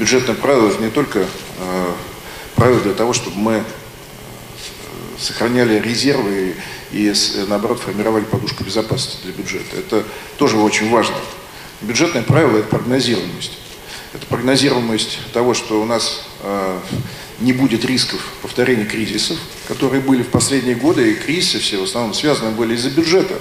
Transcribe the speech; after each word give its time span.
бюджетное 0.00 0.34
правило 0.34 0.68
это 0.70 0.82
не 0.82 0.90
только 0.90 1.26
правило 2.56 2.80
для 2.80 2.94
того, 2.94 3.12
чтобы 3.12 3.36
мы 3.36 3.64
сохраняли 5.18 5.78
резервы 5.78 6.56
и, 6.90 7.12
наоборот, 7.46 7.80
формировали 7.80 8.24
подушку 8.24 8.64
безопасности 8.64 9.18
для 9.24 9.32
бюджета. 9.32 9.76
Это 9.76 10.04
тоже 10.38 10.56
очень 10.56 10.88
важно. 10.90 11.16
Бюджетное 11.82 12.22
правило– 12.22 12.56
это 12.58 12.68
прогнозируемость. 12.68 13.58
Это 14.14 14.26
прогнозируемость 14.26 15.18
того, 15.32 15.54
что 15.54 15.80
у 15.80 15.84
нас 15.84 16.24
э, 16.42 16.78
не 17.40 17.52
будет 17.52 17.84
рисков 17.84 18.20
повторения 18.42 18.86
кризисов, 18.86 19.38
которые 19.68 20.02
были 20.02 20.22
в 20.22 20.28
последние 20.28 20.74
годы, 20.74 21.12
и 21.12 21.14
кризисы 21.14 21.58
все 21.58 21.78
в 21.78 21.84
основном 21.84 22.14
связаны 22.14 22.50
были 22.50 22.74
из-за 22.74 22.90
бюджета. 22.90 23.38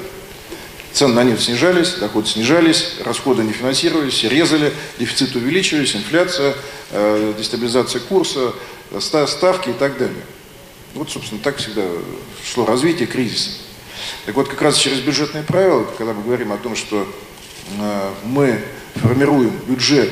Цены 0.91 1.13
на 1.13 1.23
нефть 1.23 1.43
снижались, 1.43 1.95
доходы 1.95 2.27
снижались, 2.27 2.95
расходы 3.03 3.43
не 3.43 3.53
финансировались, 3.53 4.23
резали, 4.23 4.73
дефицит 4.97 5.35
увеличивались, 5.35 5.95
инфляция, 5.95 6.55
э, 6.91 7.33
дестабилизация 7.37 8.01
курса, 8.01 8.53
ставки 8.99 9.69
и 9.69 9.73
так 9.73 9.97
далее. 9.97 10.23
Вот, 10.95 11.11
собственно, 11.11 11.39
так 11.41 11.57
всегда 11.57 11.83
шло 12.43 12.65
развитие 12.65 13.07
кризиса. 13.07 13.51
Так 14.25 14.35
вот, 14.35 14.47
как 14.47 14.61
раз 14.61 14.77
через 14.77 14.99
бюджетные 14.99 15.43
правила, 15.43 15.85
когда 15.97 16.13
мы 16.13 16.23
говорим 16.23 16.51
о 16.51 16.57
том, 16.57 16.75
что 16.75 17.07
э, 17.77 18.11
мы 18.25 18.63
формируем 18.95 19.51
бюджет 19.67 20.11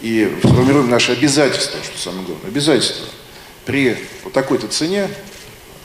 и 0.00 0.38
формируем 0.42 0.88
наши 0.88 1.12
обязательства, 1.12 1.78
что 1.82 1.98
самое 1.98 2.24
главное, 2.24 2.48
обязательства 2.48 3.06
при 3.64 3.96
вот 4.24 4.32
такой-то 4.32 4.68
цене, 4.68 5.08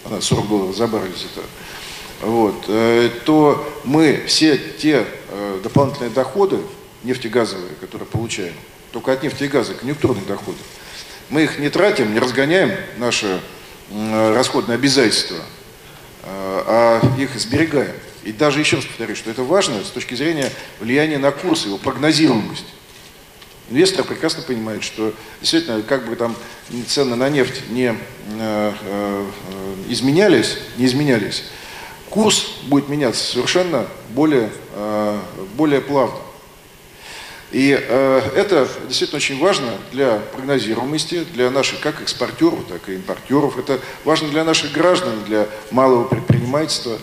она 0.06 0.22
40 0.22 0.48
долларов 0.48 0.76
за 0.76 0.88
баррель 0.88 1.12
вот, 2.22 2.66
э, 2.68 3.10
то 3.26 3.82
мы 3.84 4.24
все 4.28 4.58
те 4.58 5.06
э, 5.30 5.60
дополнительные 5.64 6.10
доходы 6.10 6.60
нефтегазовые, 7.04 7.74
которые 7.80 8.08
получаем, 8.08 8.54
только 8.92 9.12
от 9.14 9.24
нефти 9.24 9.44
и 9.44 9.48
газа, 9.48 9.74
конъюнктурные 9.74 10.26
доходы, 10.26 10.58
мы 11.30 11.44
их 11.44 11.60
не 11.60 11.70
тратим, 11.70 12.14
не 12.14 12.20
разгоняем 12.20 12.72
наши 12.98 13.40
расходные 13.90 14.76
обязательства, 14.76 15.38
а, 16.24 17.02
а 17.06 17.22
их 17.22 17.38
сберегаем. 17.40 17.94
И 18.24 18.34
даже 18.34 18.60
еще 18.60 18.78
раз 18.78 18.86
повторюсь, 18.86 19.18
что 19.18 19.32
это 19.32 19.44
важно 19.44 19.84
с 19.84 19.90
точки 19.90 20.14
зрения 20.16 20.52
влияния 20.80 21.18
на 21.18 21.32
курс, 21.32 21.66
его 21.66 21.78
прогнозируемость. 21.78 22.66
Инвесторы 23.70 24.04
прекрасно 24.06 24.44
понимают, 24.44 24.84
что 24.84 25.14
действительно, 25.40 25.82
как 25.82 26.08
бы 26.08 26.16
там 26.16 26.36
цены 26.88 27.16
на 27.16 27.30
нефть 27.30 27.70
не 27.70 27.96
э, 28.40 28.74
э, 28.82 29.26
изменялись, 29.90 30.58
не 30.78 30.86
изменялись, 30.86 31.44
курс 32.10 32.60
будет 32.64 32.90
меняться 32.90 33.24
совершенно 33.24 33.86
более, 34.10 34.50
э, 34.74 35.20
более 35.56 35.82
плавно. 35.82 36.18
И 37.52 37.78
э, 37.80 38.22
это 38.36 38.68
действительно 38.88 39.18
очень 39.18 39.40
важно 39.40 39.72
для 39.92 40.20
прогнозируемости, 40.34 41.24
для 41.34 41.50
наших 41.50 41.80
как 41.80 42.02
экспортеров, 42.02 42.60
так 42.68 42.90
и 42.90 42.96
импортеров. 42.96 43.58
Это 43.58 43.80
важно 44.04 44.30
для 44.30 44.44
наших 44.44 44.74
граждан, 44.74 45.24
для 45.26 45.48
малого 45.72 46.04
предпринимательства. 46.06 46.98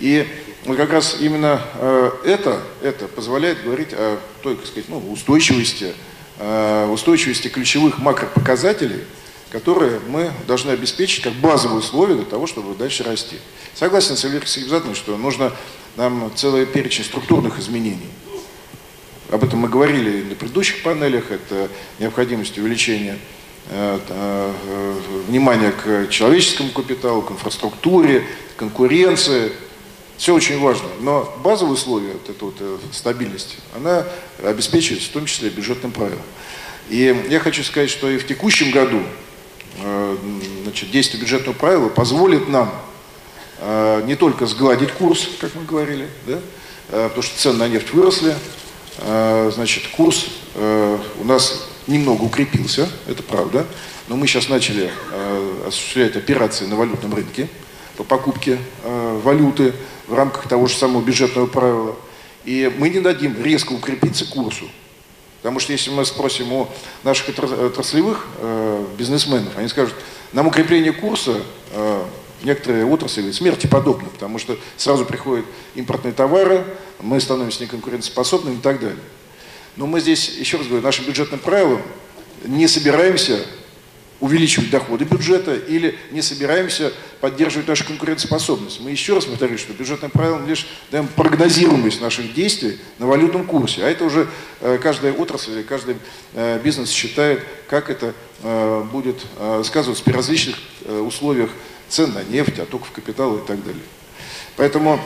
И 0.00 0.26
вот 0.64 0.76
как 0.76 0.90
раз 0.90 1.18
именно 1.20 1.60
э, 1.74 2.10
это, 2.24 2.60
это 2.82 3.06
позволяет 3.06 3.62
говорить 3.62 3.92
о 3.92 4.18
той, 4.42 4.56
так 4.56 4.66
сказать, 4.66 4.88
ну, 4.88 4.98
устойчивости, 5.12 5.92
устойчивости 6.90 7.46
ключевых 7.46 7.98
макропоказателей, 7.98 9.04
которые 9.54 10.00
мы 10.08 10.32
должны 10.48 10.72
обеспечить 10.72 11.22
как 11.22 11.32
базовые 11.34 11.78
условия 11.78 12.16
для 12.16 12.24
того, 12.24 12.48
чтобы 12.48 12.74
дальше 12.74 13.04
расти. 13.04 13.36
Согласен 13.72 14.16
с 14.16 14.24
Ильей 14.24 14.44
Сергеевичем, 14.44 14.96
что 14.96 15.16
нужно 15.16 15.52
нам 15.94 16.32
целый 16.34 16.66
перечень 16.66 17.04
структурных 17.04 17.60
изменений. 17.60 18.10
Об 19.30 19.44
этом 19.44 19.60
мы 19.60 19.68
говорили 19.68 20.24
на 20.24 20.34
предыдущих 20.34 20.82
панелях. 20.82 21.30
Это 21.30 21.68
необходимость 22.00 22.58
увеличения 22.58 23.16
э, 23.68 24.00
э, 24.08 24.52
внимания 25.28 25.70
к 25.70 26.10
человеческому 26.10 26.70
капиталу, 26.70 27.22
к 27.22 27.30
инфраструктуре, 27.30 28.26
конкуренции. 28.56 29.52
Все 30.16 30.34
очень 30.34 30.58
важно. 30.58 30.88
Но 30.98 31.32
базовые 31.44 31.74
условия 31.74 32.14
вот 32.14 32.28
этой 32.28 32.42
вот 32.42 32.56
э, 32.58 32.78
стабильности, 32.90 33.58
она 33.76 34.04
обеспечивается 34.42 35.10
в 35.10 35.12
том 35.12 35.26
числе 35.26 35.48
бюджетным 35.48 35.92
правилом. 35.92 36.24
И 36.88 37.28
я 37.30 37.38
хочу 37.38 37.62
сказать, 37.62 37.88
что 37.88 38.10
и 38.10 38.18
в 38.18 38.26
текущем 38.26 38.72
году 38.72 39.00
значит, 40.62 40.90
действие 40.90 41.20
бюджетного 41.20 41.54
правила 41.54 41.88
позволит 41.88 42.48
нам 42.48 42.72
не 44.06 44.14
только 44.14 44.46
сгладить 44.46 44.92
курс, 44.92 45.28
как 45.40 45.54
мы 45.54 45.64
говорили, 45.64 46.08
да, 46.26 46.38
потому 46.90 47.22
что 47.22 47.38
цены 47.38 47.58
на 47.58 47.68
нефть 47.68 47.92
выросли, 47.92 48.34
значит, 48.98 49.88
курс 49.88 50.26
э, 50.54 50.98
у 51.20 51.24
нас 51.24 51.68
немного 51.86 52.22
укрепился, 52.22 52.88
это 53.06 53.22
правда, 53.22 53.66
но 54.08 54.16
мы 54.16 54.26
сейчас 54.26 54.48
начали 54.48 54.90
э, 55.12 55.64
осуществлять 55.68 56.16
операции 56.16 56.66
на 56.66 56.76
валютном 56.76 57.14
рынке 57.14 57.48
по 57.96 58.04
покупке 58.04 58.58
э, 58.82 59.20
валюты 59.22 59.72
в 60.06 60.14
рамках 60.14 60.48
того 60.48 60.66
же 60.66 60.76
самого 60.76 61.02
бюджетного 61.02 61.46
правила. 61.46 61.96
И 62.44 62.70
мы 62.78 62.90
не 62.90 63.00
дадим 63.00 63.42
резко 63.42 63.72
укрепиться 63.72 64.26
курсу. 64.26 64.68
Потому 65.44 65.60
что 65.60 65.72
если 65.72 65.90
мы 65.90 66.06
спросим 66.06 66.54
у 66.54 66.68
наших 67.02 67.38
отраслевых 67.38 68.26
бизнесменов, 68.96 69.58
они 69.58 69.68
скажут, 69.68 69.94
нам 70.32 70.46
укрепление 70.46 70.94
курса 70.94 71.42
некоторые 72.42 72.86
отрасли 72.86 73.30
смерти 73.30 73.66
подобно, 73.66 74.08
потому 74.08 74.38
что 74.38 74.56
сразу 74.78 75.04
приходят 75.04 75.44
импортные 75.74 76.14
товары, 76.14 76.64
мы 76.98 77.20
становимся 77.20 77.60
неконкурентоспособными 77.60 78.54
и 78.54 78.60
так 78.60 78.80
далее. 78.80 78.96
Но 79.76 79.86
мы 79.86 80.00
здесь, 80.00 80.30
еще 80.30 80.56
раз 80.56 80.66
говорю, 80.66 80.82
нашим 80.82 81.04
бюджетным 81.04 81.40
правилам 81.40 81.82
не 82.44 82.66
собираемся 82.66 83.44
увеличивать 84.24 84.70
доходы 84.70 85.04
бюджета 85.04 85.54
или 85.54 85.98
не 86.10 86.22
собираемся 86.22 86.94
поддерживать 87.20 87.68
нашу 87.68 87.84
конкурентоспособность. 87.84 88.80
Мы 88.80 88.90
еще 88.90 89.12
раз 89.12 89.26
повторюсь, 89.26 89.60
что 89.60 89.74
бюджетным 89.74 90.10
правилам 90.10 90.48
лишь 90.48 90.66
даем 90.90 91.08
прогнозируемость 91.08 92.00
наших 92.00 92.32
действий 92.32 92.78
на 92.98 93.06
валютном 93.06 93.44
курсе. 93.44 93.84
А 93.84 93.90
это 93.90 94.02
уже 94.06 94.26
э, 94.62 94.78
каждая 94.82 95.12
отрасль 95.12 95.52
или 95.52 95.62
каждый 95.62 95.96
э, 96.32 96.58
бизнес 96.64 96.88
считает, 96.88 97.44
как 97.68 97.90
это 97.90 98.14
э, 98.42 98.84
будет 98.90 99.20
сказываться 99.62 100.02
при 100.02 100.12
различных 100.12 100.56
условиях 100.86 101.50
цен 101.90 102.14
на 102.14 102.22
нефть, 102.22 102.58
оттоков 102.58 102.92
капитала 102.92 103.36
и 103.36 103.46
так 103.46 103.62
далее. 103.62 103.82
Поэтому 104.56 105.00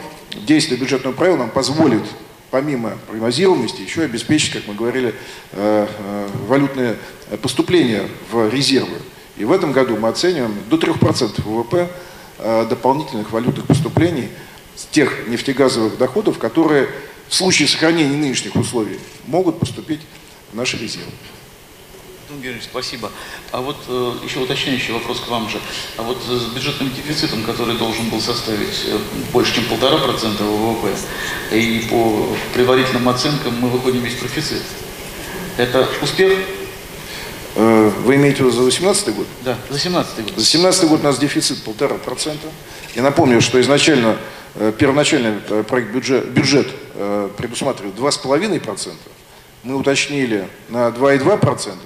действие 0.47 0.79
бюджетного 0.79 1.13
правила 1.13 1.39
нам 1.39 1.51
позволит, 1.51 2.05
помимо 2.51 2.97
прогнозируемости, 3.07 3.83
еще 3.83 4.03
обеспечить, 4.03 4.53
как 4.53 4.67
мы 4.67 4.75
говорили, 4.75 5.15
э, 5.53 5.87
э, 5.89 6.29
валютные 6.47 6.97
поступления 7.43 8.09
в 8.31 8.49
резервы. 8.49 8.97
И 9.37 9.45
в 9.45 9.53
этом 9.53 9.73
году 9.73 9.97
мы 9.97 10.09
оцениваем 10.09 10.55
до 10.69 10.77
3% 10.77 11.43
ВВП 11.43 11.89
э, 12.39 12.67
дополнительных 12.69 13.31
валютных 13.31 13.67
поступлений 13.67 14.29
с 14.75 14.85
тех 14.87 15.29
нефтегазовых 15.29 15.99
доходов, 15.99 16.39
которые 16.39 16.89
в 17.29 17.35
случае 17.35 17.69
сохранения 17.69 18.17
нынешних 18.17 18.57
условий 18.57 18.99
могут 19.27 19.61
поступить 19.61 20.01
в 20.53 20.57
наши 20.57 20.79
резервы. 20.79 21.13
Антон 22.39 22.43
Георгиевич, 22.43 22.69
спасибо. 22.71 23.11
А 23.51 23.61
вот 23.61 23.77
э, 23.89 24.13
еще 24.23 24.39
уточняющий 24.39 24.93
вопрос 24.93 25.21
к 25.21 25.29
вам 25.29 25.49
же. 25.49 25.59
А 25.97 26.03
вот 26.03 26.19
с 26.23 26.55
бюджетным 26.55 26.89
дефицитом, 26.91 27.43
который 27.43 27.77
должен 27.77 28.09
был 28.11 28.21
составить 28.21 28.85
э, 28.87 28.99
больше, 29.33 29.57
чем 29.57 29.65
полтора 29.65 29.99
процента 29.99 30.45
ВВП, 30.45 30.95
и 31.53 31.87
по 31.91 32.29
предварительным 32.55 33.09
оценкам 33.09 33.55
мы 33.61 33.69
выходим 33.69 34.03
весь 34.03 34.15
профицит. 34.15 34.63
Это 35.57 35.89
успех? 36.01 36.39
Э, 37.57 37.91
вы 38.05 38.15
имеете 38.15 38.37
в 38.37 38.47
виду 38.47 38.51
за 38.53 38.63
2018 38.63 39.17
год? 39.17 39.27
Да, 39.45 39.55
за 39.71 39.81
2017 39.81 40.17
год. 40.17 40.29
За 40.29 40.35
2017 40.35 40.85
год 40.89 41.01
у 41.01 41.05
нас 41.05 41.19
дефицит 41.19 41.63
полтора 41.65 41.97
процента. 41.97 42.47
Я 42.95 43.03
напомню, 43.03 43.41
что 43.41 43.61
изначально, 43.61 44.17
э, 44.55 44.73
первоначальный 44.79 45.33
проект 45.65 45.91
бюджет, 45.91 46.29
бюджет 46.29 46.69
предусматривал 47.37 47.93
2,5%. 47.93 48.93
Мы 49.65 49.77
уточнили 49.77 50.49
на 50.69 50.89
2,2%. 50.89 51.79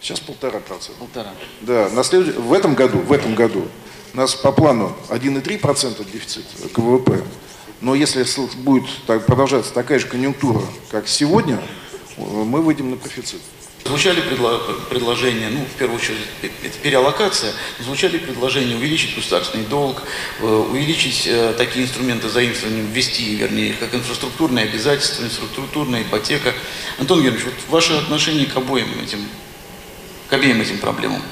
Сейчас 0.00 0.20
полтора 0.20 0.60
процента. 0.60 0.98
Полтора. 0.98 1.30
Да, 1.62 1.88
на 1.90 2.04
след... 2.04 2.36
в 2.36 2.52
этом 2.52 2.74
году, 2.74 2.98
в 2.98 3.12
этом 3.12 3.34
году 3.34 3.66
у 4.14 4.16
нас 4.16 4.34
по 4.34 4.52
плану 4.52 4.96
1,3% 5.10 6.10
дефицит 6.10 6.44
к 6.72 6.78
ВВП. 6.78 7.22
Но 7.80 7.94
если 7.94 8.24
будет 8.56 8.84
так, 9.06 9.26
продолжаться 9.26 9.72
такая 9.72 9.98
же 9.98 10.06
конъюнктура, 10.06 10.62
как 10.90 11.08
сегодня, 11.08 11.60
мы 12.16 12.62
выйдем 12.62 12.90
на 12.90 12.96
профицит. 12.96 13.40
Звучали 13.84 14.20
предло 14.20 14.58
предложения, 14.90 15.48
ну, 15.48 15.64
в 15.64 15.78
первую 15.78 16.00
очередь, 16.00 16.18
это 16.42 16.78
переаллокация, 16.82 17.52
звучали 17.78 18.18
предложения 18.18 18.74
увеличить 18.74 19.14
государственный 19.14 19.64
долг, 19.64 20.02
э, 20.40 20.44
увеличить 20.44 21.26
э, 21.26 21.54
такие 21.56 21.84
инструменты 21.84 22.28
заимствования, 22.28 22.82
ввести, 22.82 23.36
вернее, 23.36 23.74
как 23.74 23.94
инфраструктурные 23.94 24.64
обязательства, 24.64 25.22
инфраструктурная 25.22 26.02
ипотека. 26.02 26.52
Антон 26.98 27.22
Георгиевич, 27.22 27.44
вот 27.44 27.54
ваше 27.68 27.92
отношение 27.92 28.46
к 28.46 28.56
обоим 28.56 28.88
этим 29.04 29.20
к 30.28 30.32
обеим 30.32 30.60
этим 30.60 30.78
проблемам. 30.78 31.22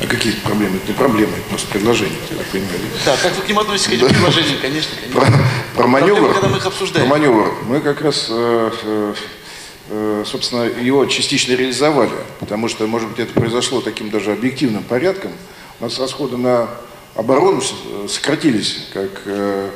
А 0.00 0.06
какие 0.06 0.32
проблемы? 0.32 0.76
это 0.76 0.88
не 0.88 0.94
проблема, 0.94 1.32
это 1.32 1.48
просто 1.50 1.68
предложение, 1.68 2.16
я 2.30 2.36
так 2.38 2.46
понимаю. 2.46 2.72
Да, 3.04 3.16
как 3.22 3.36
вы 3.36 3.42
к 3.42 3.48
ним 3.48 3.58
относитесь, 3.58 3.90
к 3.90 3.92
этим 3.92 4.08
предложениям, 4.08 4.58
конечно, 4.62 4.90
Про, 5.12 5.20
конечно. 5.20 5.44
про 5.76 5.86
маневр, 5.86 6.08
Проблема, 6.14 6.34
когда 6.34 6.48
мы 6.48 6.56
их 6.56 6.62
про 6.62 6.68
обсуждаем. 6.70 7.08
маневр, 7.08 7.54
мы 7.66 7.80
как 7.80 8.00
раз, 8.00 8.26
э, 8.30 9.14
э, 9.90 10.24
собственно, 10.26 10.62
его 10.62 11.04
частично 11.04 11.52
реализовали, 11.52 12.12
потому 12.38 12.68
что, 12.68 12.86
может 12.86 13.10
быть, 13.10 13.18
это 13.18 13.32
произошло 13.38 13.82
таким 13.82 14.08
даже 14.08 14.32
объективным 14.32 14.84
порядком. 14.84 15.32
У 15.80 15.84
нас 15.84 15.98
расходы 15.98 16.38
на 16.38 16.70
оборону 17.14 17.60
э, 17.60 18.06
сократились, 18.08 18.86
как 18.94 19.10
э, 19.26 19.70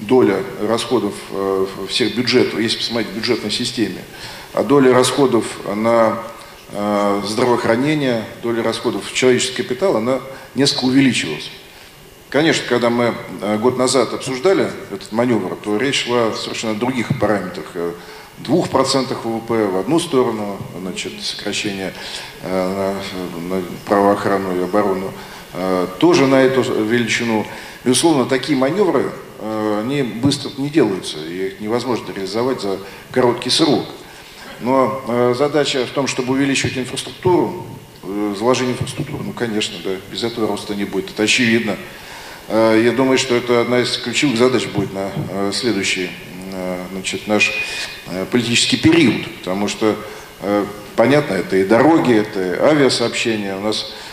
доля 0.00 0.42
расходов 0.62 1.14
э, 1.30 1.66
всех 1.88 2.16
бюджетов, 2.16 2.58
если 2.58 2.78
посмотреть 2.78 3.12
в 3.12 3.16
бюджетной 3.16 3.50
системе, 3.50 4.02
а 4.52 4.62
доля 4.62 4.92
расходов 4.92 5.44
на 5.74 6.18
э, 6.72 7.22
здравоохранение, 7.26 8.24
доля 8.42 8.62
расходов 8.62 9.04
в 9.06 9.14
человеческий 9.14 9.62
капитал, 9.62 9.96
она 9.96 10.20
несколько 10.54 10.84
увеличивалась. 10.84 11.50
Конечно, 12.30 12.64
когда 12.68 12.90
мы 12.90 13.14
э, 13.40 13.58
год 13.58 13.76
назад 13.76 14.12
обсуждали 14.14 14.70
этот 14.90 15.12
маневр, 15.12 15.56
то 15.56 15.76
речь 15.76 16.04
шла 16.04 16.28
о 16.28 16.32
совершенно 16.32 16.74
других 16.74 17.18
параметрах. 17.18 17.66
Э, 17.74 17.92
2% 18.44 19.16
ВВП 19.22 19.66
в 19.66 19.76
одну 19.76 19.98
сторону, 19.98 20.58
значит, 20.80 21.12
сокращение 21.20 21.92
на, 22.42 22.94
правоохрану 23.84 24.58
и 24.58 24.64
оборону, 24.64 25.12
тоже 25.98 26.26
на 26.26 26.42
эту 26.42 26.62
величину. 26.62 27.46
Безусловно, 27.82 28.26
такие 28.26 28.58
маневры, 28.58 29.10
э, 29.38 29.80
они 29.82 30.02
быстро 30.02 30.50
не 30.58 30.68
делаются, 30.68 31.18
их 31.18 31.60
невозможно 31.60 32.12
реализовать 32.12 32.60
за 32.60 32.78
короткий 33.10 33.48
срок. 33.48 33.86
Но 34.60 35.02
э, 35.08 35.34
задача 35.36 35.86
в 35.86 35.90
том, 35.90 36.06
чтобы 36.06 36.34
увеличивать 36.34 36.76
инфраструктуру, 36.76 37.66
э, 38.02 38.34
заложение 38.38 38.74
инфраструктуры, 38.74 39.24
ну, 39.24 39.32
конечно, 39.32 39.78
да, 39.82 39.92
без 40.12 40.22
этого 40.24 40.46
роста 40.46 40.74
не 40.74 40.84
будет, 40.84 41.10
это 41.10 41.22
очевидно. 41.22 41.76
Э, 42.48 42.78
я 42.84 42.92
думаю, 42.92 43.16
что 43.16 43.34
это 43.34 43.62
одна 43.62 43.80
из 43.80 43.96
ключевых 43.96 44.36
задач 44.36 44.66
будет 44.66 44.92
на 44.92 45.10
э, 45.30 45.52
следующий 45.54 46.10
э, 46.52 46.84
значит, 46.92 47.26
наш 47.26 47.50
э, 48.08 48.26
политический 48.30 48.76
период, 48.76 49.26
потому 49.38 49.68
что, 49.68 49.96
э, 50.42 50.66
понятно, 50.96 51.32
это 51.32 51.56
и 51.56 51.64
дороги, 51.64 52.12
это 52.12 52.42
и 52.42 52.58
авиасообщение, 52.58 53.56
у 53.56 53.60
нас 53.60 53.90
Э, 53.90 54.09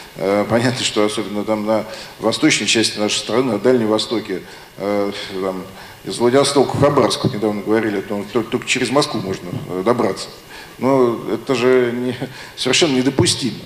Понятно, 0.49 0.83
что 0.83 1.05
особенно 1.05 1.43
там 1.43 1.65
на 1.65 1.85
восточной 2.19 2.65
части 2.65 2.97
нашей 2.97 3.17
страны, 3.19 3.53
на 3.53 3.59
Дальнем 3.59 3.87
Востоке, 3.87 4.41
э, 4.77 5.11
там, 5.41 5.63
из 6.05 6.17
Владивостока 6.17 6.75
в 6.75 6.81
Хабаровск, 6.81 7.25
недавно 7.25 7.61
говорили, 7.61 8.01
то 8.01 8.25
только, 8.33 8.49
только 8.49 8.65
через 8.65 8.89
Москву 8.89 9.21
можно 9.21 9.49
э, 9.69 9.83
добраться. 9.85 10.29
Но 10.79 11.19
это 11.31 11.53
же 11.53 11.91
не, 11.93 12.15
совершенно 12.55 12.95
недопустимо. 12.95 13.59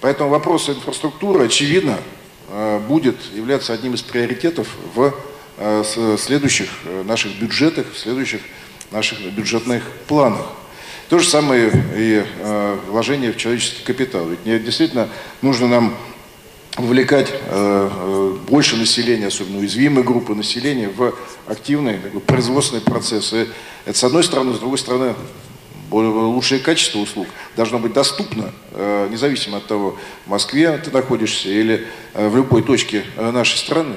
Поэтому 0.00 0.30
вопрос 0.30 0.68
инфраструктуры, 0.68 1.44
очевидно, 1.44 1.98
э, 2.48 2.80
будет 2.80 3.16
являться 3.34 3.72
одним 3.72 3.94
из 3.94 4.02
приоритетов 4.02 4.68
в 4.94 5.14
э, 5.58 5.84
следующих 6.18 6.68
э, 6.84 7.04
наших 7.04 7.38
бюджетах, 7.38 7.86
в 7.92 7.98
следующих 7.98 8.40
наших 8.90 9.20
бюджетных 9.20 9.84
планах. 10.08 10.46
То 11.12 11.18
же 11.18 11.28
самое 11.28 11.70
и 11.94 12.24
э, 12.24 12.78
вложение 12.88 13.34
в 13.34 13.36
человеческий 13.36 13.84
капитал. 13.84 14.26
Ведь 14.26 14.64
действительно 14.64 15.10
нужно 15.42 15.68
нам 15.68 15.94
вовлекать 16.78 17.28
э, 17.30 17.36
э, 17.50 18.36
больше 18.48 18.78
населения, 18.78 19.26
особенно 19.26 19.58
уязвимые 19.58 20.04
группы 20.04 20.34
населения, 20.34 20.88
в 20.88 21.12
активные 21.46 21.98
бы, 21.98 22.20
производственные 22.20 22.82
процессы. 22.82 23.48
Это 23.84 23.98
с 23.98 24.02
одной 24.04 24.24
стороны, 24.24 24.54
с 24.54 24.58
другой 24.58 24.78
стороны, 24.78 25.14
лучшее 25.90 26.60
качество 26.60 26.98
услуг 26.98 27.26
должно 27.56 27.78
быть 27.78 27.92
доступно, 27.92 28.50
независимо 29.10 29.58
от 29.58 29.66
того, 29.66 29.98
в 30.24 30.30
Москве 30.30 30.78
ты 30.78 30.90
находишься 30.90 31.50
или 31.50 31.86
в 32.14 32.34
любой 32.34 32.62
точке 32.62 33.04
нашей 33.18 33.58
страны. 33.58 33.96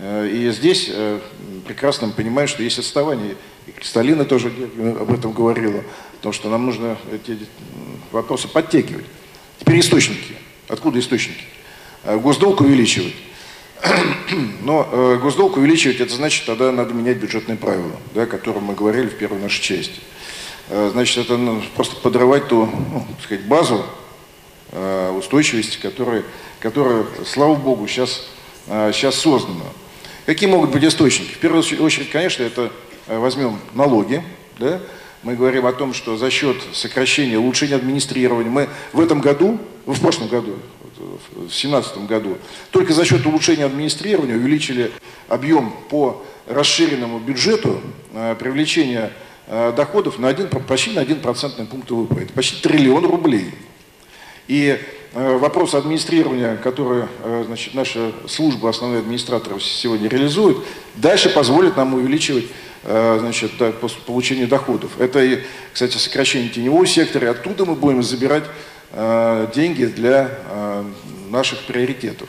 Э, 0.00 0.28
И 0.28 0.50
здесь 0.50 0.88
э, 0.90 1.20
прекрасно 1.66 2.08
мы 2.08 2.12
понимаем, 2.14 2.48
что 2.48 2.62
есть 2.62 2.78
отставание. 2.78 3.36
И 3.66 3.70
Кристалина 3.72 4.24
тоже 4.24 4.48
об 4.98 5.12
этом 5.12 5.32
говорила, 5.32 5.84
потому 6.16 6.32
что 6.32 6.48
нам 6.48 6.66
нужно 6.66 6.96
эти 7.12 7.38
вопросы 8.10 8.48
подтягивать. 8.48 9.04
Теперь 9.58 9.80
источники. 9.80 10.36
Откуда 10.68 10.98
источники? 10.98 11.44
Э, 12.04 12.18
Госдолг 12.18 12.60
увеличивать. 12.62 13.14
Но 14.62 15.18
госдолг 15.22 15.56
увеличивать, 15.56 16.00
это 16.00 16.12
значит, 16.12 16.44
тогда 16.44 16.70
надо 16.70 16.92
менять 16.92 17.16
бюджетные 17.16 17.56
правила, 17.56 17.96
да, 18.14 18.24
о 18.24 18.26
котором 18.26 18.64
мы 18.64 18.74
говорили 18.74 19.08
в 19.08 19.16
первой 19.16 19.40
нашей 19.40 19.62
части. 19.62 20.00
Значит, 20.68 21.24
это 21.24 21.38
ну, 21.38 21.62
просто 21.74 21.96
подрывать 21.96 22.46
ту, 22.46 22.66
ну, 22.66 23.06
так 23.08 23.24
сказать, 23.24 23.46
базу 23.46 23.86
устойчивости, 25.16 25.78
которая, 25.80 26.24
которая, 26.60 27.06
слава 27.24 27.54
богу, 27.54 27.88
сейчас, 27.88 28.28
сейчас 28.66 29.14
создана. 29.14 29.64
Какие 30.26 30.48
могут 30.48 30.70
быть 30.70 30.84
источники? 30.84 31.32
В 31.32 31.38
первую 31.38 31.62
очередь, 31.82 32.10
конечно, 32.10 32.42
это 32.42 32.70
э, 33.06 33.18
возьмем 33.18 33.58
налоги, 33.74 34.22
да, 34.58 34.80
мы 35.22 35.34
говорим 35.34 35.66
о 35.66 35.72
том, 35.72 35.92
что 35.92 36.16
за 36.16 36.30
счет 36.30 36.56
сокращения, 36.72 37.38
улучшения 37.38 37.74
администрирования, 37.74 38.50
мы 38.50 38.68
в 38.92 39.00
этом 39.00 39.20
году, 39.20 39.58
в 39.86 40.00
прошлом 40.00 40.28
году, 40.28 40.56
в 40.96 41.40
2017 41.40 42.06
году, 42.06 42.38
только 42.70 42.92
за 42.92 43.04
счет 43.04 43.24
улучшения 43.26 43.64
администрирования 43.64 44.36
увеличили 44.36 44.92
объем 45.28 45.74
по 45.88 46.22
расширенному 46.46 47.18
бюджету 47.18 47.80
э, 48.12 48.36
привлечения 48.38 49.12
э, 49.46 49.72
доходов 49.74 50.18
на 50.18 50.28
один, 50.28 50.48
почти 50.48 50.92
на 50.92 51.00
1 51.00 51.20
процентный 51.20 51.64
пункт 51.64 51.90
ВВП. 51.90 52.22
Это 52.22 52.32
почти 52.32 52.60
триллион 52.62 53.06
рублей. 53.06 53.52
И 54.48 54.78
э, 55.12 55.36
вопрос 55.36 55.74
администрирования, 55.74 56.56
который 56.56 57.04
э, 57.22 57.44
значит, 57.46 57.74
наша 57.74 58.12
служба, 58.28 58.70
основной 58.70 59.00
администратор 59.00 59.60
сегодня 59.60 60.08
реализует, 60.08 60.58
дальше 60.96 61.30
позволит 61.30 61.76
нам 61.76 61.94
увеличивать 61.94 62.46
э, 62.84 63.16
значит, 63.20 63.52
получение 64.06 64.46
доходов. 64.46 64.92
Это, 64.98 65.22
и, 65.22 65.40
кстати, 65.72 65.96
сокращение 65.96 66.48
теневого 66.48 66.86
сектора. 66.86 67.30
Оттуда 67.30 67.64
мы 67.64 67.74
будем 67.74 68.02
забирать 68.02 68.44
деньги 69.54 69.84
для 69.84 70.28
наших 71.30 71.60
приоритетов. 71.60 72.28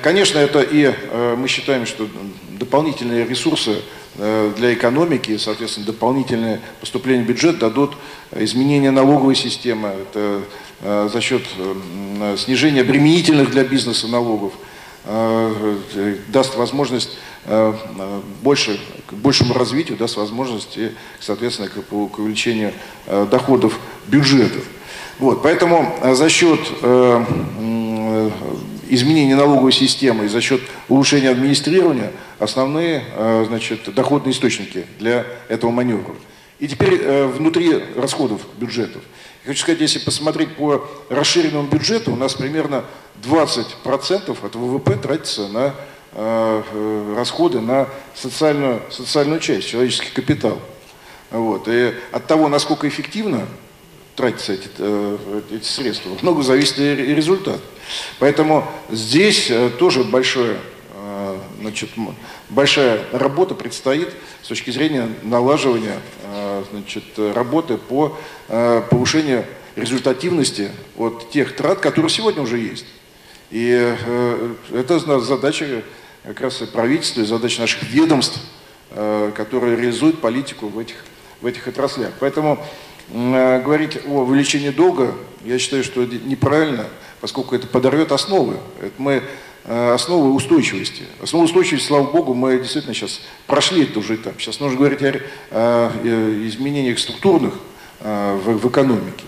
Конечно, 0.00 0.38
это 0.38 0.60
и 0.60 0.94
мы 1.36 1.48
считаем, 1.48 1.86
что 1.86 2.08
дополнительные 2.50 3.26
ресурсы 3.26 3.78
для 4.18 4.74
экономики, 4.74 5.36
соответственно, 5.36 5.86
дополнительные 5.86 6.60
поступления 6.80 7.22
в 7.22 7.26
бюджет 7.26 7.58
дадут 7.58 7.96
изменение 8.32 8.90
налоговой 8.90 9.34
системы, 9.34 9.88
это 9.88 10.42
э, 10.80 11.08
за 11.12 11.20
счет 11.20 11.42
э, 11.56 12.36
снижения 12.36 12.82
обременительных 12.82 13.50
для 13.50 13.64
бизнеса 13.64 14.08
налогов, 14.08 14.52
э, 15.04 15.76
э, 15.94 16.16
даст 16.28 16.56
возможность 16.56 17.16
э, 17.46 17.72
э, 17.98 18.20
больше, 18.42 18.80
к 19.06 19.14
большему 19.14 19.54
развитию, 19.54 19.96
даст 19.96 20.16
возможность, 20.16 20.78
соответственно, 21.20 21.68
к, 21.68 21.92
увеличению 21.92 22.72
э, 23.06 23.26
доходов 23.30 23.78
бюджетов. 24.06 24.64
Вот, 25.18 25.42
поэтому 25.42 25.96
э, 26.02 26.14
за 26.14 26.28
счет 26.28 26.60
э, 26.82 27.24
э, 27.58 28.30
изменения 28.88 29.36
налоговой 29.36 29.72
системы 29.72 30.24
и 30.24 30.28
за 30.28 30.40
счет 30.40 30.60
улучшения 30.88 31.30
администрирования 31.30 32.12
основные 32.38 33.04
э, 33.14 33.44
значит, 33.46 33.92
доходные 33.94 34.32
источники 34.32 34.86
для 34.98 35.26
этого 35.48 35.70
маневра. 35.70 36.14
И 36.58 36.66
теперь 36.66 37.00
э, 37.00 37.26
внутри 37.26 37.82
расходов 37.96 38.42
бюджетов. 38.58 39.02
Хочу 39.44 39.60
сказать, 39.60 39.80
если 39.80 39.98
посмотреть 40.00 40.56
по 40.56 40.86
расширенному 41.08 41.68
бюджету, 41.68 42.12
у 42.12 42.16
нас 42.16 42.34
примерно 42.34 42.84
20% 43.22 44.44
от 44.44 44.54
ВВП 44.54 44.96
тратится 44.96 45.48
на 45.48 45.74
э, 46.12 47.14
расходы 47.16 47.60
на 47.60 47.88
социальную, 48.14 48.82
социальную 48.90 49.40
часть, 49.40 49.68
человеческий 49.68 50.10
капитал. 50.12 50.58
Вот. 51.30 51.68
И 51.68 51.94
от 52.12 52.26
того, 52.26 52.48
насколько 52.48 52.88
эффективно 52.88 53.46
тратятся 54.16 54.54
эти, 54.54 54.68
эти 55.54 55.64
средства, 55.64 56.10
много 56.22 56.42
зависит 56.42 56.78
и 56.78 56.94
результат. 57.14 57.60
Поэтому 58.18 58.66
здесь 58.90 59.50
э, 59.50 59.70
тоже 59.70 60.04
большое, 60.04 60.58
э, 60.94 61.38
значит, 61.60 61.90
большая 62.48 63.00
работа 63.12 63.54
предстоит 63.54 64.12
с 64.42 64.48
точки 64.48 64.70
зрения 64.70 65.08
налаживания 65.22 66.00
э, 66.24 66.64
значит, 66.70 67.04
работы 67.16 67.76
по 67.76 68.16
повышению 68.48 69.44
результативности 69.76 70.70
от 70.96 71.30
тех 71.30 71.54
трат, 71.54 71.78
которые 71.80 72.10
сегодня 72.10 72.42
уже 72.42 72.58
есть. 72.58 72.86
И 73.50 73.94
это 74.72 74.98
задача 75.20 75.82
как 76.24 76.40
раз 76.40 76.62
и 76.62 76.66
правительства, 76.66 77.20
и 77.20 77.24
задача 77.24 77.60
наших 77.60 77.82
ведомств, 77.84 78.40
которые 78.90 79.76
реализуют 79.76 80.20
политику 80.20 80.68
в 80.68 80.78
этих, 80.78 80.96
в 81.40 81.46
этих 81.46 81.68
отраслях. 81.68 82.12
Поэтому 82.18 82.64
говорить 83.12 83.98
о 84.06 84.22
увеличении 84.22 84.70
долга, 84.70 85.14
я 85.44 85.58
считаю, 85.58 85.84
что 85.84 86.04
неправильно, 86.04 86.86
поскольку 87.20 87.54
это 87.54 87.66
подорвет 87.66 88.12
основы. 88.12 88.56
Это 88.80 88.92
мы 88.98 89.22
э, 89.64 89.92
основы 89.92 90.32
устойчивости. 90.32 91.04
Основы 91.22 91.46
устойчивости, 91.46 91.86
слава 91.86 92.04
богу, 92.04 92.34
мы 92.34 92.58
действительно 92.58 92.94
сейчас 92.94 93.20
прошли 93.46 93.84
этот 93.84 93.98
уже 93.98 94.16
этап. 94.16 94.40
Сейчас 94.40 94.60
нужно 94.60 94.78
говорить 94.78 95.02
о 95.02 95.92
э, 96.02 96.46
изменениях 96.46 96.98
структурных 96.98 97.54
э, 98.00 98.38
в, 98.44 98.68
экономике. 98.68 99.24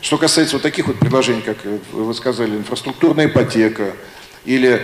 Что 0.00 0.18
касается 0.18 0.56
вот 0.56 0.62
таких 0.62 0.86
вот 0.86 0.98
предложений, 0.98 1.42
как 1.42 1.56
вы 1.92 2.12
сказали, 2.14 2.56
инфраструктурная 2.56 3.26
ипотека, 3.26 3.94
или 4.44 4.82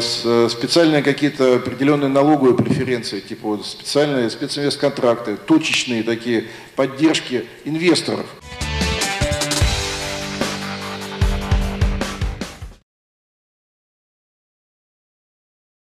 специальные 0.00 1.02
какие-то 1.02 1.56
определенные 1.56 2.08
налоговые 2.08 2.56
преференции, 2.56 3.20
типа 3.20 3.48
вот 3.48 3.66
специальные 3.66 4.30
специнвестконтракты, 4.30 5.36
точечные 5.36 6.02
такие 6.02 6.46
поддержки 6.76 7.44
инвесторов– 7.66 8.24